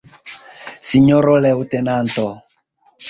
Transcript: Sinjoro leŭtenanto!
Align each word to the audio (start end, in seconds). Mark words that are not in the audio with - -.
Sinjoro 0.87 1.35
leŭtenanto! 1.47 2.29